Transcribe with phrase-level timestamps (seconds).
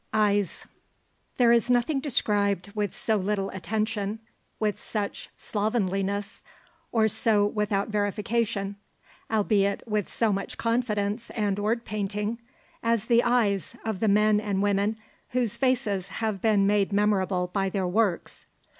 [0.15, 0.65] EYES
[1.37, 4.17] There is nothing described with so little attention,
[4.59, 6.41] with such slovenliness,
[6.91, 8.77] or so without verification
[9.29, 12.39] albeit with so much confidence and word painting
[12.81, 14.97] as the eyes of the men and women
[15.33, 18.47] whose faces have been made memorable by their works.